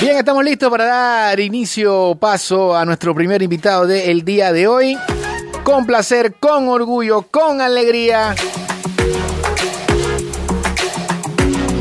[0.00, 4.98] Bien, estamos listos para dar inicio, paso a nuestro primer invitado del día de hoy.
[5.62, 8.34] Con placer, con orgullo, con alegría.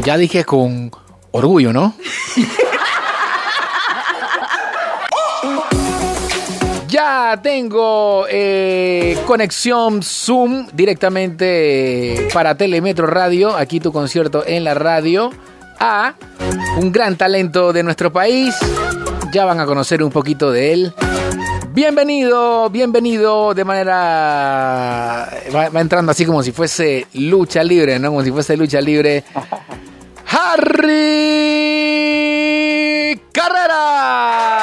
[0.03, 0.91] Ya dije con
[1.31, 1.95] orgullo, ¿no?
[7.31, 13.55] ya tengo eh, conexión Zoom directamente para Telemetro Radio.
[13.55, 15.31] Aquí tu concierto en la radio
[15.79, 16.15] a
[16.77, 18.53] un gran talento de nuestro país.
[19.31, 20.93] Ya van a conocer un poquito de él.
[21.69, 25.29] Bienvenido, bienvenido de manera...
[25.55, 28.09] Va, entrando así como si fuese lucha libre, ¿no?
[28.09, 29.23] Como si fuese lucha libre.
[30.27, 30.81] Harry
[33.31, 34.60] Carrera.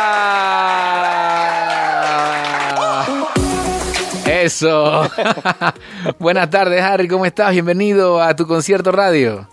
[4.62, 5.08] Eso.
[6.18, 7.52] Buenas tardes, Harry, ¿cómo estás?
[7.52, 9.46] Bienvenido a tu concierto radio.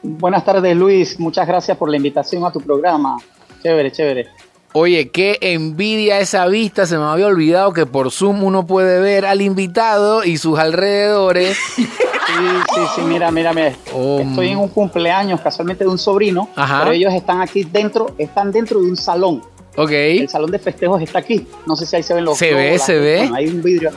[0.00, 1.18] Buenas tardes, Luis.
[1.18, 3.16] Muchas gracias por la invitación a tu programa.
[3.64, 4.28] Chévere, chévere.
[4.74, 6.86] Oye, qué envidia esa vista.
[6.86, 11.58] Se me había olvidado que por Zoom uno puede ver al invitado y sus alrededores.
[12.24, 12.38] Sí,
[12.74, 13.74] sí, sí, mira, mira, mira.
[13.92, 18.50] Oh, Estoy en un cumpleaños casualmente de un sobrino, pero ellos están aquí dentro, están
[18.52, 19.42] dentro de un salón.
[19.76, 19.90] Ok.
[19.90, 21.46] El salón de festejos está aquí.
[21.66, 23.30] No sé si ahí se ven los Se ve, se ve.
[23.34, 23.90] hay un vidrio.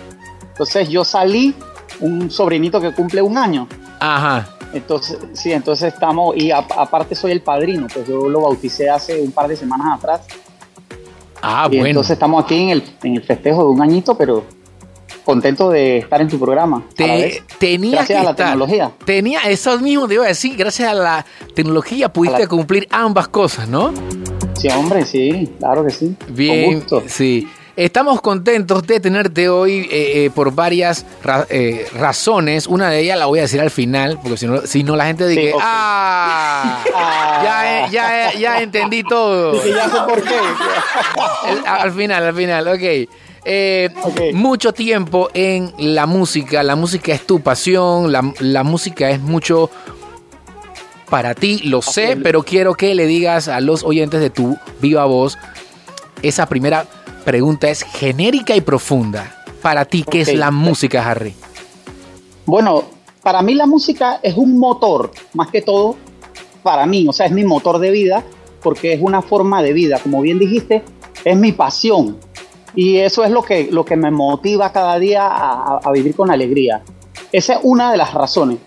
[0.56, 1.54] Entonces yo salí,
[2.00, 3.68] un sobrinito que cumple un año.
[4.00, 4.48] Ajá.
[4.72, 9.34] Entonces, sí, entonces estamos, y aparte soy el padrino, pues yo lo bauticé hace un
[9.34, 10.22] par de semanas atrás.
[11.42, 11.88] Ah, bueno.
[11.88, 14.46] Entonces estamos aquí en el, en el festejo de un añito, pero
[15.26, 16.86] contento de estar en tu programa.
[17.60, 18.92] tenía gracias a la tecnología.
[19.04, 23.68] Tenía, eso mismo te iba a decir, gracias a la tecnología pudiste cumplir ambas cosas,
[23.68, 23.92] ¿no?
[24.54, 26.16] Sí, hombre, sí, claro que sí.
[26.30, 27.50] Bien, sí.
[27.76, 31.06] Estamos contentos de tenerte hoy eh, eh, por varias
[31.50, 32.68] eh, razones.
[32.68, 35.08] Una de ellas la voy a decir al final, porque si no, si no la
[35.08, 36.82] gente dice, ah,
[37.44, 39.62] ya, ya, ya, entendí todo.
[39.66, 40.36] ya sé por qué.
[41.68, 44.34] al final, al final, ok.
[44.34, 49.70] Mucho tiempo en la música, la música es tu pasión, la, la música es mucho
[51.10, 55.04] para ti, lo sé, pero quiero que le digas a los oyentes de tu viva
[55.06, 55.38] voz
[56.22, 56.88] esa primera
[57.26, 59.36] pregunta es genérica y profunda.
[59.62, 61.34] Para ti, ¿qué es la música, Harry?
[62.46, 62.84] Bueno,
[63.24, 65.96] para mí la música es un motor, más que todo,
[66.62, 68.24] para mí, o sea, es mi motor de vida,
[68.62, 70.84] porque es una forma de vida, como bien dijiste,
[71.24, 72.18] es mi pasión.
[72.76, 76.84] Y eso es lo que, lo que me motiva cada día a, vivir con alegría.
[77.32, 78.60] Esa es una de las razones,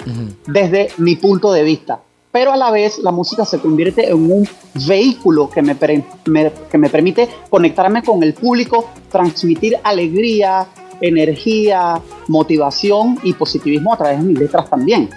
[0.47, 2.00] desde mi punto de vista
[2.31, 4.49] pero a la vez la música se convierte en un
[4.87, 10.66] vehículo que me, que me permite conectarme con el público, transmitir alegría,
[11.00, 15.09] energía, motivación y positivismo a través de mis letras también.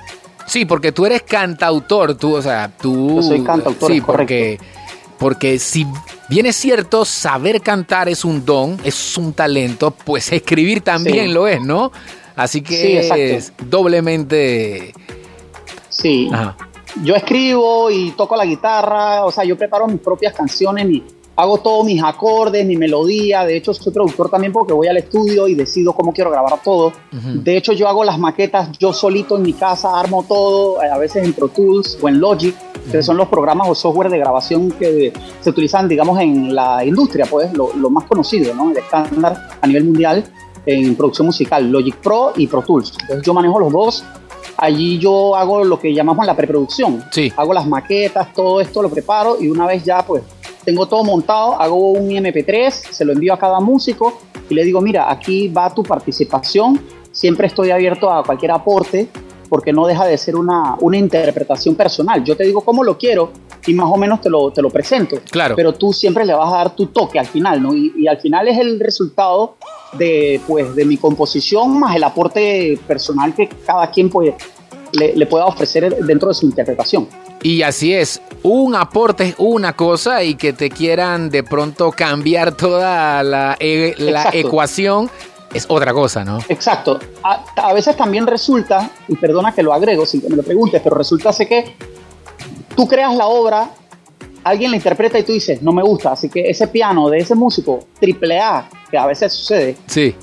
[0.47, 3.17] Sí, porque tú eres cantautor, tú, o sea, tú...
[3.17, 4.59] Yo soy cantautor, sí, porque,
[5.17, 5.85] porque si
[6.29, 11.47] bien es cierto, saber cantar es un don, es un talento, pues escribir también lo
[11.47, 11.91] es, ¿no?
[12.35, 14.93] Así que es doblemente...
[15.89, 16.29] Sí.
[16.31, 16.55] Ajá
[17.03, 21.03] yo escribo y toco la guitarra, o sea, yo preparo mis propias canciones, y
[21.35, 23.45] hago todos mis acordes, mi melodía.
[23.45, 26.93] De hecho, soy productor también porque voy al estudio y decido cómo quiero grabar todo.
[27.11, 31.25] De hecho, yo hago las maquetas yo solito en mi casa, armo todo, a veces
[31.25, 32.55] en Pro Tools o en Logic,
[32.91, 37.25] que son los programas o software de grabación que se utilizan, digamos, en la industria,
[37.29, 38.71] pues, lo, más conocido, ¿no?
[38.71, 40.23] El estándar a nivel mundial
[40.65, 42.93] en producción musical, Logic Pro y Pro Tools.
[43.01, 44.03] Entonces, yo manejo los dos
[44.61, 47.03] allí yo hago lo que llamamos la preproducción.
[47.11, 47.33] Sí.
[47.35, 50.23] Hago las maquetas, todo esto lo preparo y una vez ya pues
[50.63, 54.79] tengo todo montado, hago un MP3, se lo envío a cada músico y le digo,
[54.79, 56.79] mira, aquí va tu participación,
[57.11, 59.09] siempre estoy abierto a cualquier aporte
[59.51, 62.23] porque no deja de ser una, una interpretación personal.
[62.23, 63.33] Yo te digo cómo lo quiero
[63.67, 65.17] y más o menos te lo, te lo presento.
[65.29, 65.57] Claro.
[65.57, 67.75] Pero tú siempre le vas a dar tu toque al final, ¿no?
[67.75, 69.57] Y, y al final es el resultado
[69.91, 74.37] de, pues, de mi composición más el aporte personal que cada quien puede,
[74.93, 77.09] le, pueda ofrecer dentro de su interpretación.
[77.43, 82.55] Y así es, un aporte es una cosa y que te quieran de pronto cambiar
[82.55, 85.09] toda la, e, la ecuación
[85.53, 86.39] es otra cosa, ¿no?
[86.49, 86.99] Exacto.
[87.23, 90.81] A, a, veces también resulta, y perdona que lo agrego sin que me lo preguntes,
[90.83, 91.75] pero resulta que
[92.75, 93.69] tú creas la obra
[94.43, 97.35] alguien la interpreta y tú dices, no me gusta, así que ese piano de ese
[97.35, 100.15] músico triple A, que a veces sucede, sí.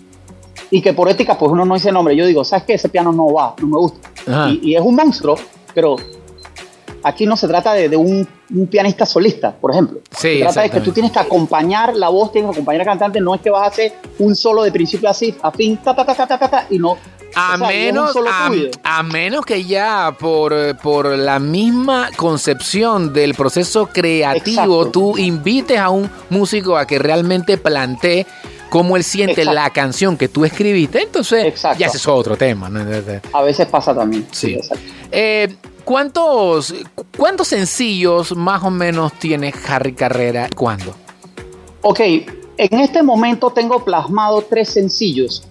[0.71, 2.75] y que por ética pues uno no dice nombre, yo digo, ¿sabes qué?
[2.75, 4.11] Ese piano no va, no me gusta.
[4.63, 5.37] Y, es un monstruo,
[5.75, 5.97] pero
[7.03, 8.27] aquí no se trata de, un,
[8.71, 10.01] pianista solista, por ejemplo.
[10.11, 12.87] Sí, se trata de que tú tienes que acompañar la voz, tienes que acompañar al
[12.87, 15.95] cantante, no es que vas a hacer un solo de principio así, a fin, ta,
[15.95, 16.97] ta, ta, ta, ta, ta, y no.
[17.35, 18.17] A menos,
[18.83, 25.91] a, menos que ya por, por la misma concepción del proceso creativo, tú invites a
[25.91, 28.27] un músico a que realmente plantee
[28.71, 32.71] cómo él siente la canción que tú escribiste, entonces ya ese es otro tema.
[33.33, 34.27] A veces pasa también.
[34.31, 34.59] Sí.
[35.11, 35.55] Eh,
[35.89, 36.75] ¿cuántos,
[37.17, 40.51] ¿Cuántos sencillos más o menos tiene Harry Carrera?
[40.55, 40.95] ¿Cuándo?
[41.81, 45.49] Ok, en este momento tengo plasmado tres sencillos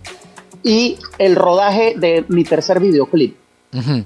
[0.61, 3.35] y el rodaje de mi tercer videoclip.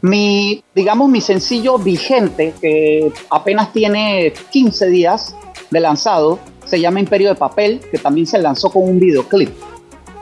[0.02, 5.36] Mi, digamos, mi sencillo vigente, que apenas tiene 15 días
[5.70, 9.50] de lanzado, se llama Imperio de Papel, que también se lanzó con un videoclip.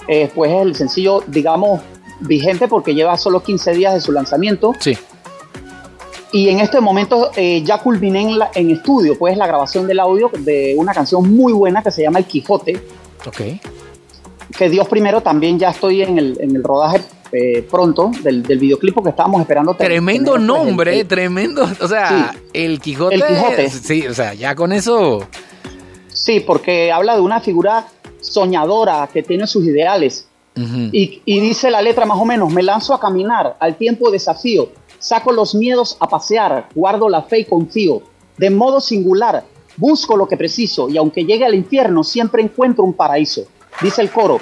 [0.08, 1.82] Eh, pues es el sencillo, digamos,
[2.20, 4.74] vigente porque lleva solo 15 días de su lanzamiento.
[4.80, 4.98] Sí.
[6.32, 10.30] Y en este momento eh, ya culminé en, en, estudio, pues la grabación del audio
[10.40, 12.80] de una canción muy buena que se llama El Quijote.
[13.26, 13.42] Ok.
[14.56, 18.58] Que Dios primero también ya estoy en el, en el rodaje eh, pronto del, del,
[18.58, 19.74] videoclip que estábamos esperando.
[19.76, 21.68] Tremendo pues, nombre, tremendo.
[21.80, 23.16] O sea, el Quijote.
[23.16, 23.70] El Quijote.
[23.70, 25.28] Sí, o sea, ya con eso.
[26.12, 27.88] Sí, porque habla de una figura
[28.20, 30.28] soñadora que tiene sus ideales.
[30.56, 34.70] y, y, dice la letra más o menos, me lanzo a caminar, al tiempo desafío,
[35.00, 38.04] saco los miedos a pasear, guardo la fe y confío,
[38.38, 39.44] de modo singular,
[39.78, 43.46] busco lo que preciso y aunque llegue al infierno siempre encuentro un paraíso.
[43.82, 44.40] Dice el coro,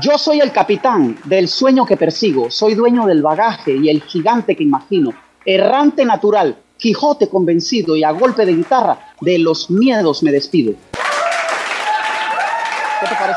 [0.00, 4.54] yo soy el capitán del sueño que persigo, soy dueño del bagaje y el gigante
[4.54, 5.12] que imagino,
[5.44, 10.74] errante natural, Quijote convencido y a golpe de guitarra de los miedos me despido.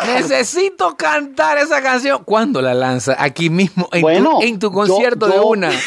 [0.06, 2.24] Necesito cantar esa canción.
[2.24, 3.16] ¿Cuándo la lanza?
[3.18, 5.72] Aquí mismo, en, tu, concierto de una.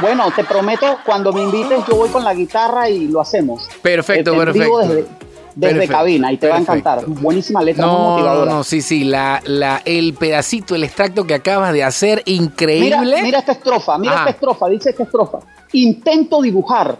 [0.00, 3.68] Bueno, te prometo, cuando me invites, yo voy con la guitarra y lo hacemos.
[3.80, 4.78] Perfecto, perfecto.
[4.78, 5.06] Desde,
[5.54, 7.04] desde cabina y te va a encantar.
[7.06, 8.50] Buenísima letra, muy motivadora.
[8.50, 13.22] No, no, sí, sí, la, la, el pedacito, el extracto que acabas de hacer, increíble.
[13.22, 15.38] Mira, esta estrofa, mira esta estrofa, dice esta estrofa.
[15.72, 16.98] Intento dibujar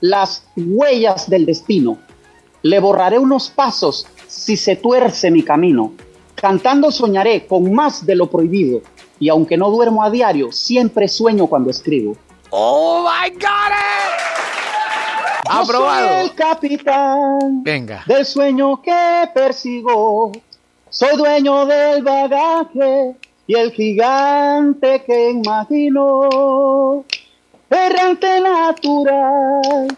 [0.00, 1.98] las huellas del destino.
[2.62, 5.92] Le borraré unos pasos si se tuerce mi camino.
[6.34, 8.80] Cantando soñaré con más de lo prohibido.
[9.20, 12.16] Y aunque no duermo a diario, siempre sueño cuando escribo.
[12.50, 13.72] ¡Oh, my God!
[15.48, 16.08] Aprobado.
[16.08, 18.04] soy el capitán Venga.
[18.06, 20.32] del sueño que persigo.
[20.88, 23.14] Soy dueño del bagaje
[23.46, 27.04] y el gigante que imagino.
[27.70, 29.96] Errante natural,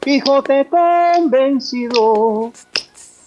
[0.00, 2.52] Quijote convencido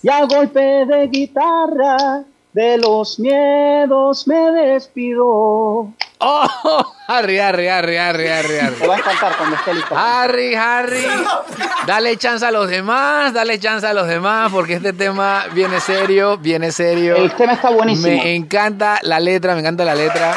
[0.04, 5.94] y a golpe de guitarra de los miedos me despido.
[6.20, 6.48] ¡Oh!
[7.08, 8.76] Harry, Harry, Harry, Harry, Harry, Harry.
[8.76, 9.96] Te va a encantar cuando esté listo.
[9.98, 11.06] Harry, Harry.
[11.88, 16.38] Dale chance a los demás, dale chance a los demás, porque este tema viene serio,
[16.38, 17.16] viene serio.
[17.16, 18.08] El tema está buenísimo.
[18.08, 20.34] Me encanta la letra, me encanta la letra.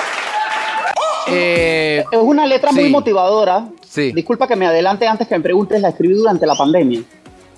[1.29, 3.67] Eh, es una letra muy motivadora.
[3.89, 4.13] Sí.
[4.13, 7.03] Disculpa que me adelante antes que me preguntes, la escribí durante la pandemia.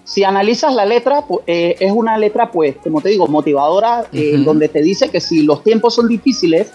[0.08, 4.70] Si analizas la letra, eh, es una letra, pues, como te digo, motivadora, eh, donde
[4.70, 6.69] te dice que si los tiempos son difíciles,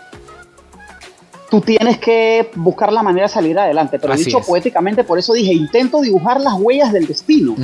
[1.50, 3.98] tú tienes que buscar la manera de salir adelante.
[3.98, 7.56] Pero dicho poéticamente, por eso dije, intento dibujar las huellas del destino.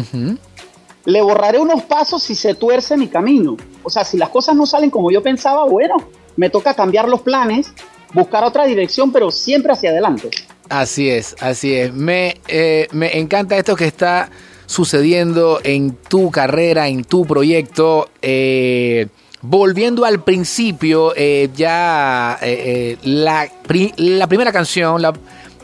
[1.05, 3.55] Le borraré unos pasos si se tuerce mi camino.
[3.83, 5.97] O sea, si las cosas no salen como yo pensaba, bueno,
[6.35, 7.71] me toca cambiar los planes,
[8.11, 10.31] buscar otra dirección, pero siempre hacia adelante.
[10.67, 11.93] Así es, así es.
[11.93, 14.31] Me, eh, me encanta esto que está
[14.69, 18.09] sucediendo en tu carrera, en tu proyecto.
[18.21, 19.07] Eh,
[19.41, 23.49] Volviendo al principio, eh, ya eh, la,
[23.95, 25.01] la, primera canción,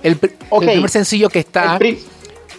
[0.01, 1.75] el, primer sencillo que está...
[1.81, 1.99] El,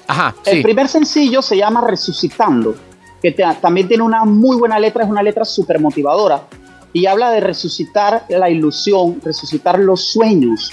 [0.06, 2.76] Ajá, el primer sencillo se llama Resucitando,
[3.22, 6.46] que también tiene una muy buena letra, es una letra súper motivadora
[6.92, 10.70] y habla de resucitar la ilusión, resucitar los sueños.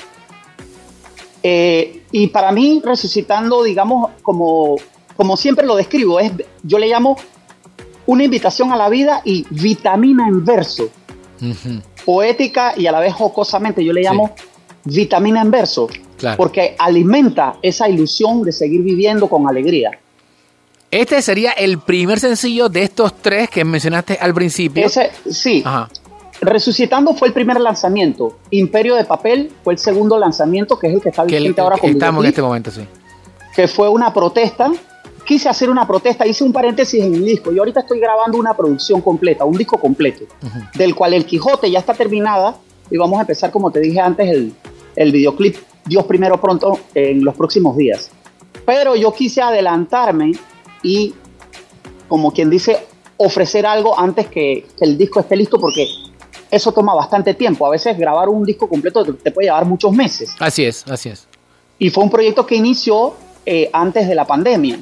[1.41, 4.75] y para mí, resucitando, digamos, como,
[5.15, 6.31] como siempre lo describo, es,
[6.63, 7.17] yo le llamo
[8.05, 10.89] una invitación a la vida y vitamina en verso.
[12.05, 14.33] Poética y a la vez jocosamente, yo le llamo
[14.85, 15.87] vitamina en verso,
[16.37, 19.91] porque alimenta esa ilusión de seguir viviendo con alegría.
[20.91, 24.85] Este sería el primer sencillo de estos tres que mencionaste al principio.
[24.85, 25.63] Ese, sí.
[26.39, 28.37] Resucitando fue el primer lanzamiento.
[28.51, 31.89] Imperio de Papel fue el segundo lanzamiento, que es el que está vigente ahora con
[31.89, 32.81] Estamos en este momento, sí.
[33.55, 34.71] Que fue una protesta
[35.25, 37.51] quise hacer una protesta, hice un paréntesis en el disco.
[37.51, 40.25] Yo ahorita estoy grabando una producción completa, un disco completo,
[40.75, 42.57] del cual el Quijote ya está terminada
[42.89, 44.53] y vamos a empezar, como te dije antes, el,
[44.95, 48.11] el videoclip Dios primero pronto en los próximos días.
[48.65, 50.31] Pero yo quise adelantarme
[50.81, 51.13] y,
[52.07, 52.85] como quien dice,
[53.17, 55.87] ofrecer algo antes que, el disco esté listo porque
[56.49, 57.65] eso toma bastante tiempo.
[57.65, 60.33] A veces grabar un disco completo te, puede llevar muchos meses.
[60.39, 61.27] Así es, así es.
[61.79, 63.15] Y fue un proyecto que inició
[63.45, 64.79] eh, antes de la pandemia.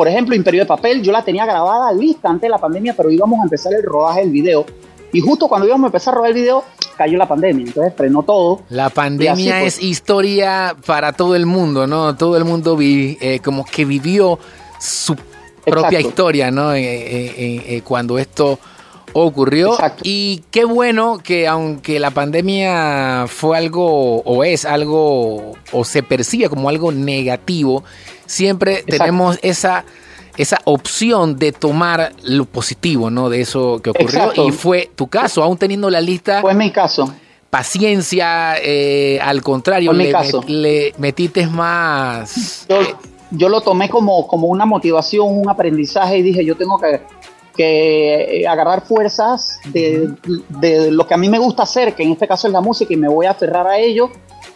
[0.00, 3.10] Por ejemplo, Imperio de Papel, yo la tenía grabada lista antes de la pandemia, pero
[3.10, 4.64] íbamos a empezar el rodaje del video.
[5.12, 6.64] Y justo cuando íbamos a empezar a rodar el video,
[6.96, 8.62] cayó la pandemia, entonces frenó todo.
[8.70, 12.16] La pandemia pues, es historia para todo el mundo, ¿no?
[12.16, 14.38] Todo el mundo vi, eh, como que vivió
[14.78, 15.16] su
[15.66, 16.72] propia historia, ¿no?
[16.72, 18.58] Eh, eh, cuando esto
[19.12, 19.76] ocurrió.
[20.02, 26.48] Y qué bueno que aunque la pandemia fue algo o es algo o se percibe
[26.48, 27.84] como algo negativo,
[28.30, 29.84] siempre tenemos esa
[30.36, 33.28] esa opción de tomar lo positivo, ¿no?
[33.28, 34.32] De eso que ocurrió.
[34.46, 36.40] Y fue tu caso, aún teniendo la lista.
[36.40, 37.12] Fue mi caso.
[37.50, 40.14] Paciencia, eh, al contrario, le,
[40.46, 42.66] le, metiste más.
[43.32, 47.00] Yo, lo tomé como, como una motivación, un aprendizaje y dije, yo tengo que,
[47.54, 50.14] que agarrar fuerzas de,
[50.48, 52.94] de, lo que a mí me gusta hacer, que en este caso es la música,
[52.94, 54.10] y me voy a aferrar a ello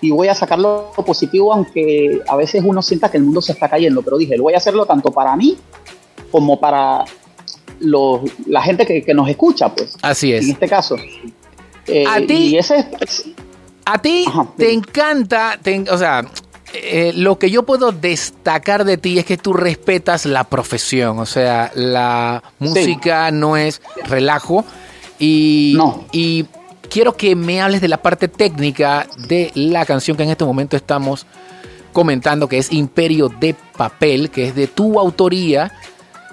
[0.04, 3.52] y voy a sacar lo positivo, aunque a veces uno sienta que el mundo se
[3.52, 5.56] está cayendo, pero dije, lo voy a hacerlo tanto para mí
[6.30, 7.06] como para
[7.80, 9.96] los, la gente que, nos escucha, pues.
[10.02, 10.44] Así es.
[10.44, 10.96] En este caso.
[11.87, 12.87] Eh, a ti, ese,
[13.87, 14.26] a ti
[14.58, 15.58] te encanta,
[15.90, 16.23] o sea,
[16.75, 21.26] eh, lo que yo puedo destacar de ti es que tú respetas la profesión, o
[21.26, 24.66] sea, la música no es relajo
[25.18, 26.04] y, no.
[26.12, 26.44] y
[26.94, 30.76] quiero que me hables de la parte técnica de la canción que en este momento
[30.76, 31.26] estamos
[31.92, 35.72] comentando, que es Imperio de Papel, que es de tu autoría,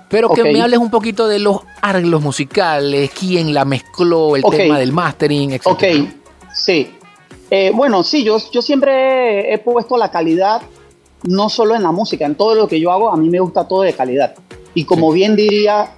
[0.08, 4.78] pero que me hables un poquito de los arreglos musicales, quién la mezcló, el tema
[4.78, 5.66] del mastering, etc.
[5.66, 5.84] Ok,
[6.54, 6.92] sí.
[7.50, 10.62] Eh, bueno, sí, yo, yo siempre he puesto la calidad,
[11.24, 13.68] no solo en la música, en todo lo que yo hago, a mí me gusta
[13.68, 14.36] todo de calidad.
[14.76, 15.96] Y como bien diría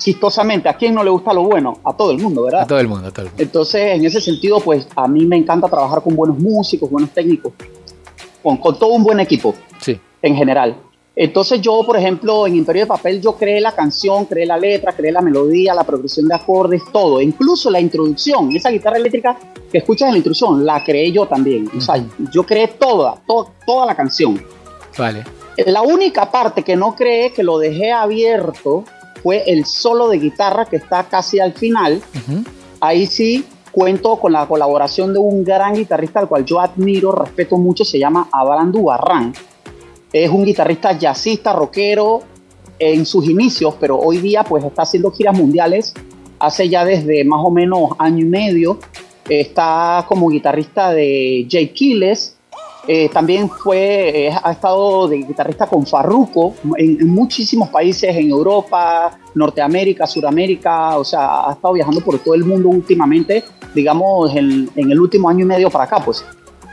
[0.00, 1.78] chistosamente, ¿a quién no le gusta lo bueno?
[1.84, 2.62] A todo el mundo, ¿verdad?
[2.62, 3.42] A todo el mundo, a todo el mundo.
[3.42, 7.52] Entonces, en ese sentido, pues a mí me encanta trabajar con buenos músicos, buenos técnicos,
[8.42, 9.54] con, con todo un buen equipo.
[9.80, 10.00] Sí.
[10.22, 10.76] En general.
[11.16, 14.92] Entonces yo, por ejemplo, en Imperio de Papel, yo creé la canción, creé la letra,
[14.92, 17.20] creé la melodía, la progresión de acordes, todo.
[17.20, 19.36] Incluso la introducción, esa guitarra eléctrica
[19.70, 21.70] que escuchas en la introducción, la creé yo también.
[21.76, 22.02] O sea,
[22.32, 23.20] yo creé toda,
[23.66, 24.42] toda la canción.
[24.96, 25.24] Vale.
[25.66, 28.84] La única parte que no creé, que lo dejé abierto,
[29.22, 32.02] fue el solo de guitarra que está casi al final.
[32.80, 37.56] Ahí sí cuento con la colaboración de un gran guitarrista al cual yo admiro, respeto
[37.56, 39.32] mucho, se llama Abraham Dubarrán.
[40.12, 42.20] Es un guitarrista jazzista, rockero
[42.78, 45.94] en sus inicios, pero hoy día pues está haciendo giras mundiales
[46.40, 48.78] hace ya desde más o menos año y medio.
[49.28, 52.36] Está como guitarrista de Jay Kiles,
[52.86, 59.18] eh, también fue, eh, ha estado de guitarrista con Farruko en, muchísimos países en Europa,
[59.34, 63.44] Norteamérica, Suramérica, o sea, ha estado viajando por todo el mundo últimamente,
[63.74, 66.24] digamos, en, el último año y medio para acá, pues,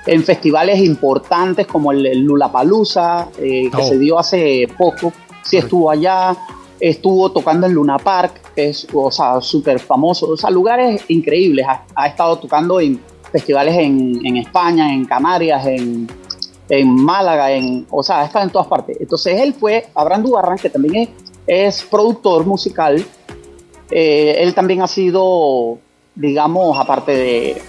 [0.06, 3.88] en festivales importantes como el, Lula Lollapalooza, eh, que oh.
[3.88, 5.12] se dio hace poco,
[5.44, 6.38] sí estuvo allá,
[6.80, 11.66] estuvo tocando en Luna Park, que es, o sea, súper famoso, o sea, lugares increíbles,
[11.94, 12.98] ha estado tocando en
[13.38, 16.08] festivales en, España, en Canarias, en,
[16.88, 18.98] Málaga, en, o sea, está en todas partes.
[19.00, 21.10] Entonces él fue, Abraham Dubarran, que también
[21.46, 23.06] es, productor musical,
[23.92, 25.78] eh, él también ha sido,
[26.16, 27.62] digamos, aparte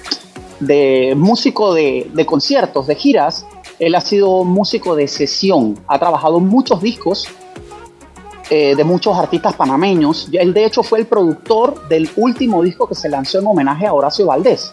[0.60, 3.46] de, músico de, conciertos, de giras,
[3.78, 7.28] él ha sido músico de sesión, ha trabajado muchos discos
[8.50, 10.30] eh, de muchos artistas panameños.
[10.32, 13.92] Él de hecho fue el productor del último disco que se lanzó en homenaje a
[13.92, 14.72] Horacio Valdés.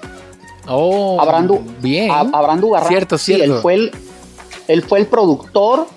[0.67, 1.17] Oh,
[1.81, 2.11] bien.
[2.87, 3.43] Cierto, cierto.
[3.43, 3.91] él, fue el,
[4.67, 5.87] él fue el productor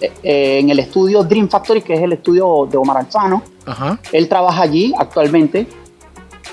[0.00, 3.42] eh, eh, en el estudio Dream Factory, que es el estudio de Omar Alfano.
[4.12, 5.66] Él trabaja allí actualmente.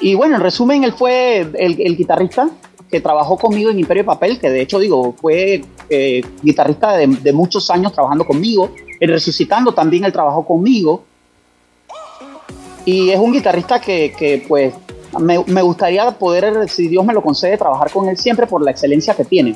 [0.01, 2.49] Y bueno, en resumen, él fue el, guitarrista
[2.91, 7.33] que trabajó conmigo en Imperio de Papel, que de hecho, digo, fue eh, guitarrista de,
[7.33, 8.71] muchos años trabajando conmigo.
[8.99, 11.03] En Resucitando también él trabajó conmigo.
[12.83, 14.73] Y es un guitarrista que, que pues
[15.19, 19.13] me, gustaría poder, si Dios me lo concede, trabajar con él siempre por la excelencia
[19.13, 19.55] que tiene.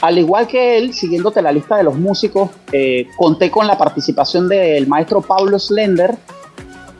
[0.00, 4.48] Al igual que él, siguiéndote la lista de los músicos, eh, conté con la participación
[4.48, 6.16] del maestro Pablo Slender,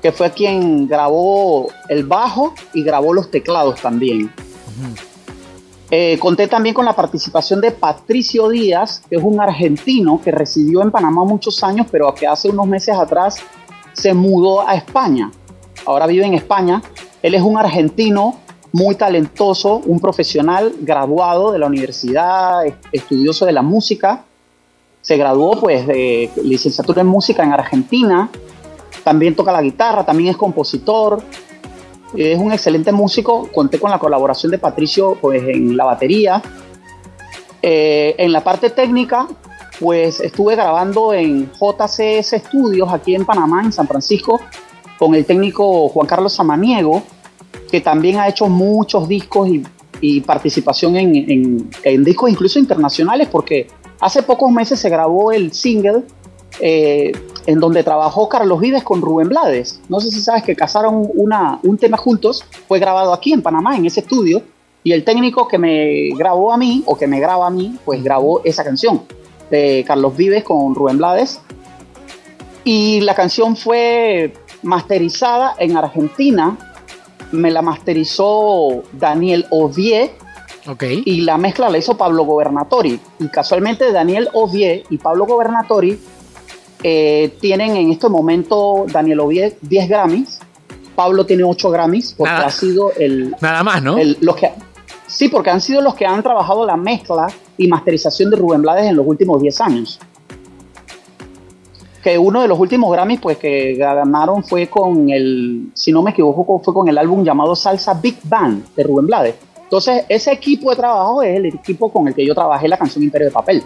[0.01, 4.31] que fue quien grabó el bajo y grabó los teclados también.
[5.91, 10.83] Eh, conté también con la participación de Patricio Díaz, que es un argentino que residió
[10.83, 13.37] en Panamá muchos años, pero que hace unos meses atrás
[13.93, 15.31] se mudó a España.
[15.87, 16.83] Ahora vive en España
[17.25, 18.37] él es un argentino
[18.71, 24.25] muy talentoso, un profesional graduado de la universidad, estudioso de la música.
[25.01, 28.29] se graduó pues de licenciatura en música en Argentina,
[29.05, 31.23] también toca la guitarra, también es compositor,
[32.15, 36.43] es un excelente músico, conté con la colaboración de Patricio pues en la batería.
[37.63, 39.27] Eh, en la parte técnica,
[39.81, 44.41] pues estuve grabando en JCS Studios aquí en Panamá, en San Francisco,
[44.99, 47.03] con el técnico Juan Carlos Samaniego,
[47.71, 49.49] que también ha hecho muchos discos
[50.01, 53.69] y, participación en, discos incluso internacionales, porque
[54.01, 56.03] hace pocos meses se grabó el single
[56.61, 57.13] eh,
[57.47, 59.81] en donde trabajó Carlos Vives con Rubén Blades.
[59.89, 63.77] No sé si sabes que casaron una, un tema juntos, fue grabado aquí en Panamá,
[63.77, 64.43] en ese estudio,
[64.83, 68.05] y el técnico que me grabó a mí, o que me graba a mí, pues
[68.05, 69.03] grabó esa canción
[69.51, 71.41] de Carlos Vives con Rubén Blades.
[72.65, 74.33] Y la canción fue
[74.65, 76.59] masterizada en Argentina,
[77.33, 79.47] me la masterizó Daniel
[80.67, 81.03] Okay.
[81.05, 82.99] Y la mezcla la hizo Pablo Gobernatori.
[83.19, 86.01] Y casualmente Daniel Ovier y Pablo Gobernatori
[86.83, 90.39] eh, tienen en este momento Daniel Ovier 10 Grammys,
[90.95, 93.35] Pablo tiene 8 Grammys, porque ha sido el...
[93.41, 93.97] Nada más, ¿no?
[94.21, 94.53] los que,
[95.07, 98.87] sí, porque han sido los que han trabajado la mezcla y masterización de Rubén Blades
[98.87, 99.99] en los últimos 10 años.
[102.05, 106.13] Que uno de los últimos Grammys pues, que ganaron fue con el, si no me
[106.13, 109.35] equivoco, fue con el álbum llamado Salsa Big Band de Rubén Blades.
[109.63, 113.03] Entonces, ese equipo de trabajo es el equipo con el que yo trabajé la canción
[113.03, 113.65] Imperio de Papel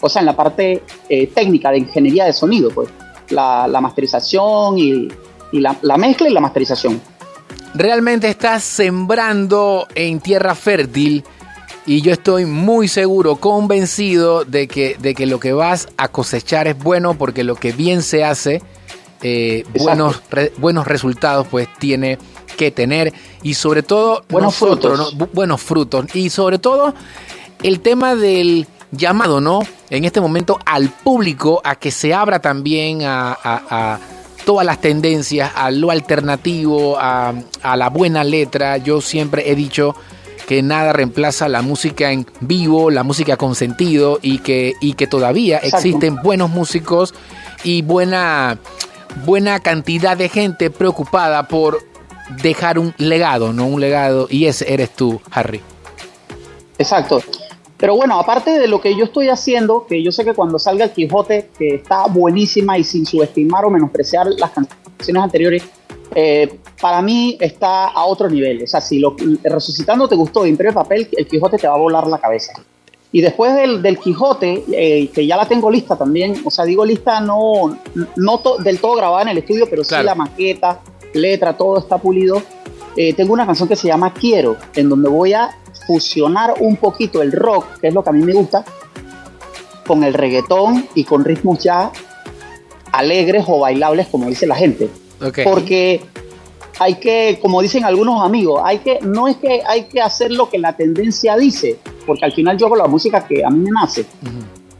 [0.00, 2.88] o sea, en la parte eh, técnica de ingeniería de sonido, pues,
[3.30, 5.08] la, masterización y,
[5.52, 7.00] la, mezcla y la masterización.
[7.74, 11.24] Realmente estás sembrando en tierra fértil
[11.88, 16.68] y yo estoy muy seguro, convencido de que, de que lo que vas a cosechar
[16.68, 18.60] es bueno porque lo que bien se hace,
[19.22, 20.20] eh, buenos,
[20.58, 22.18] buenos resultados pues tiene
[22.58, 25.16] que tener y sobre todo buenos frutos.
[25.32, 26.92] buenos frutos y sobre todo
[27.62, 29.60] el tema del llamado, ¿no?
[29.88, 33.98] En este momento al público a que se abra también a,
[34.44, 38.76] todas las tendencias, a lo alternativo, a, la buena letra.
[38.76, 39.94] Yo siempre he dicho
[40.48, 45.06] que nada reemplaza la música en vivo, la música con sentido y que, y que
[45.06, 47.12] todavía existen buenos músicos
[47.64, 48.58] y buena,
[49.26, 51.80] buena cantidad de gente preocupada por
[52.42, 53.66] dejar un legado, ¿no?
[53.66, 55.60] Un legado y ese eres tú, Harry.
[56.78, 57.20] Exacto.
[57.76, 60.86] Pero bueno, aparte de lo que yo estoy haciendo, que yo sé que cuando salga
[60.86, 65.64] el Quijote, que está buenísima y sin subestimar o menospreciar las canciones anteriores,
[66.14, 68.62] eh, para mí está a otro nivel.
[68.62, 71.78] O sea, si lo, Resucitando te gustó Imperio de Papel, el Quijote te va a
[71.78, 72.52] volar la cabeza.
[73.10, 76.84] Y después del, del Quijote, eh, que ya la tengo lista también, o sea, digo
[76.84, 77.78] lista no,
[78.16, 80.80] no del todo grabada en el estudio, pero sí la maqueta,
[81.14, 82.42] letra, todo está pulido.
[82.96, 85.50] Eh, tengo una canción que se llama Quiero, en donde voy a
[85.86, 88.64] fusionar un poquito el rock, que es lo que a mí me gusta,
[89.86, 91.90] con el reggaetón y con ritmos ya
[92.92, 94.90] alegres o bailables, como dice la gente.
[95.44, 96.00] Porque
[96.78, 100.48] hay que, como dicen algunos amigos, hay que, no es que hay que hacer lo
[100.48, 103.70] que la tendencia dice, porque al final yo hago la música que a mí me
[103.70, 104.06] nace.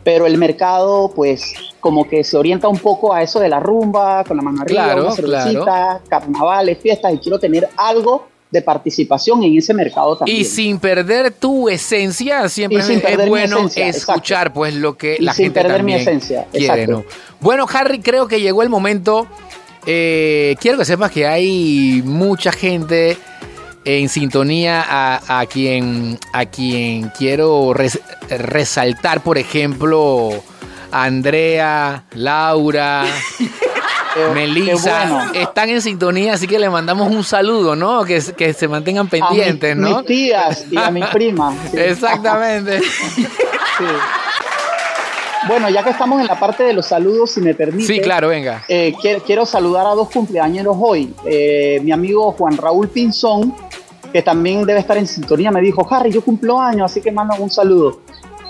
[0.05, 4.24] Pero el mercado, pues, como que se orienta un poco a eso de la rumba,
[4.24, 9.74] con la mano arriba, una carnavales, fiestas, y quiero tener algo de participación en ese
[9.74, 10.38] mercado también.
[10.38, 15.61] Y sin perder tu esencia, siempre es bueno escuchar pues lo que la sin gente
[15.61, 17.05] perder mi esencia, quiere, ¿no?
[17.40, 19.27] Bueno, Harry, creo que llegó el momento.
[19.90, 23.16] Eh, quiero que sepas que hay mucha gente
[23.87, 30.29] en sintonía a, quien a quien quiero resaltar, por ejemplo,
[30.92, 33.07] Andrea, Laura.
[34.35, 38.05] Melissa, están en sintonía, así que le mandamos un saludo, ¿no?
[38.05, 39.98] Que, que se mantengan pendientes, ¿no?
[39.98, 41.55] A mis tías y a mi prima.
[41.72, 42.81] Exactamente.
[45.46, 47.87] Bueno, ya que estamos en la parte de los saludos, si me permite.
[47.87, 48.64] Sí, claro, venga.
[48.68, 51.14] Eh, quiero, saludar a dos cumpleañeros hoy.
[51.24, 53.55] Eh, mi amigo Juan Raúl Pinzón,
[54.12, 57.37] que también debe estar en sintonía, me dijo, Harry, yo cumplo años, así que mando
[57.38, 58.01] un saludo.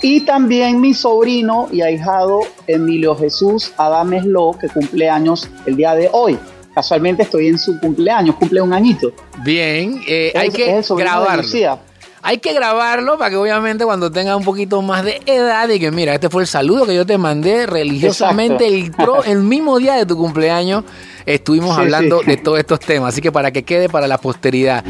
[0.01, 5.95] Y también mi sobrino y ahijado Emilio Jesús Adames Lo, que cumple años el día
[5.95, 6.39] de hoy.
[6.73, 9.13] Casualmente estoy en su cumpleaños, cumple un añito.
[9.43, 11.43] Bien, eh, hay que grabarlo.
[12.23, 15.91] Hay que grabarlo para que obviamente cuando tenga un poquito más de edad y que
[15.91, 18.93] mira, este fue el saludo que yo te mandé religiosamente el,
[19.27, 20.85] el mismo día de tu cumpleaños.
[21.27, 24.85] Estuvimos hablando de todos estos temas, así que para que quede para la posteridad.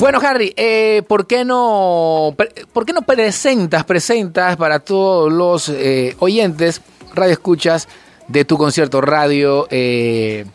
[0.00, 2.34] Bueno, Harry, eh, ¿por, qué no,
[2.72, 6.80] ¿por qué no presentas, presentas para todos los eh, oyentes,
[7.12, 7.86] radio escuchas
[8.26, 10.46] de tu concierto radio, eh,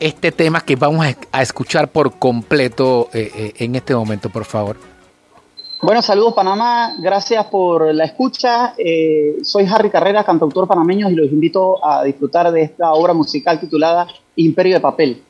[0.00, 4.78] este tema que vamos a escuchar por completo en este momento, por favor?
[5.82, 8.72] Bueno, saludos Panamá, gracias por la escucha.
[8.78, 13.60] Eh, soy Harry Carrera, cantautor panameño, y los invito a disfrutar de esta obra musical
[13.60, 15.22] titulada Imperio de Papel.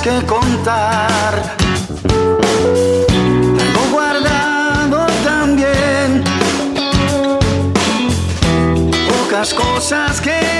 [0.00, 1.56] Que contar.
[3.58, 6.22] Tengo guardado también
[9.08, 10.57] pocas cosas que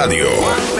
[0.00, 0.79] radio.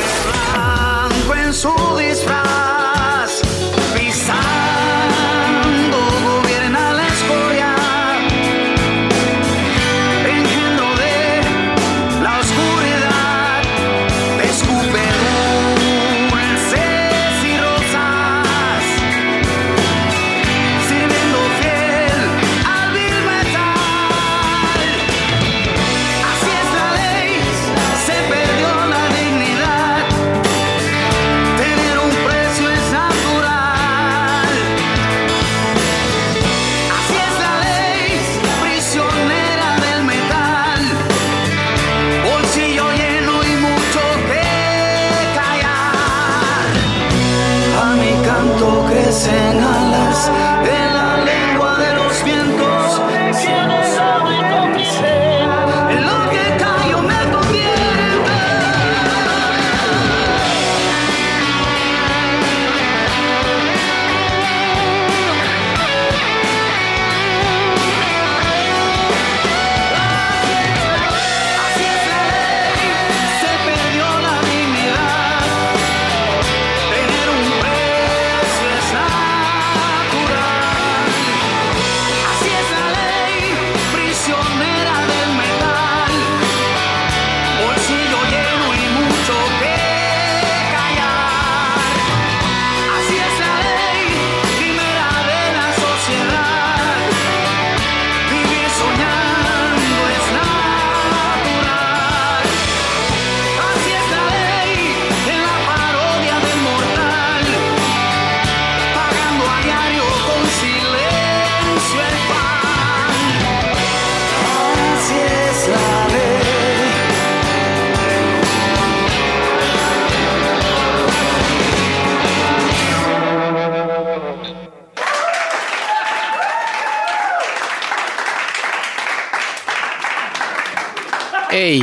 [131.61, 131.83] Ey.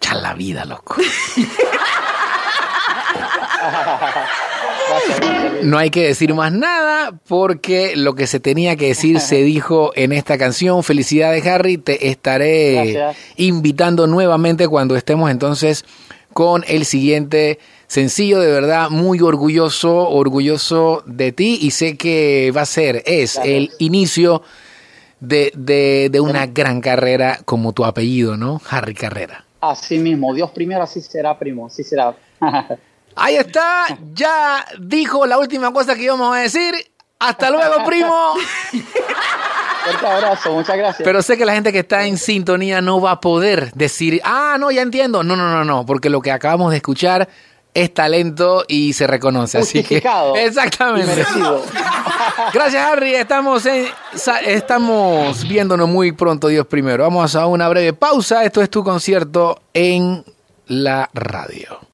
[0.00, 0.96] Ya la vida, loco.
[5.62, 9.92] No hay que decir más nada porque lo que se tenía que decir se dijo
[9.94, 10.82] en esta canción.
[10.82, 11.76] Felicidades, Harry.
[11.76, 15.84] Te estaré invitando nuevamente cuando estemos entonces
[16.32, 18.40] con el siguiente sencillo.
[18.40, 23.70] De verdad, muy orgulloso, orgulloso de ti y sé que va a ser, es el
[23.78, 24.42] inicio
[25.20, 28.60] de, de, de una gran carrera como tu apellido, ¿no?
[28.68, 29.44] Harry Carrera.
[29.60, 32.14] Así mismo, Dios primero, así será, primo, así será.
[33.20, 36.72] Ahí está, ya dijo la última cosa que íbamos a decir.
[37.18, 38.34] Hasta luego, primo.
[39.84, 41.04] Fuerte abrazo, muchas gracias.
[41.04, 44.56] Pero sé que la gente que está en sintonía no va a poder decir, ah,
[44.60, 45.24] no, ya entiendo.
[45.24, 47.28] No, no, no, no, porque lo que acabamos de escuchar
[47.74, 49.58] es talento y se reconoce.
[49.58, 50.02] Así que,
[50.36, 51.24] exactamente.
[52.54, 53.14] Gracias, Harry.
[53.14, 53.86] Estamos, en,
[54.46, 57.04] estamos viéndonos muy pronto, Dios primero.
[57.04, 58.44] Vamos a una breve pausa.
[58.44, 60.24] Esto es tu concierto en
[60.66, 61.78] la radio.